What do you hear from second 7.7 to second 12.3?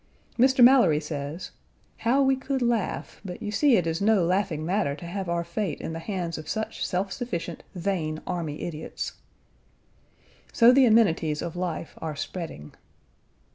vain, army idiots." So the amenities of life are